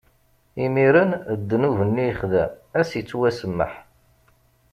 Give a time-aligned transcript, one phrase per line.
[0.65, 3.73] Imiren ddnub-nni yexdem ad s-ittwasemmeḥ.